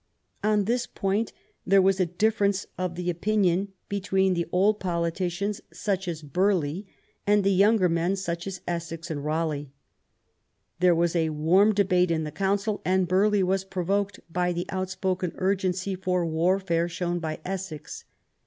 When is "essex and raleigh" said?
8.67-9.69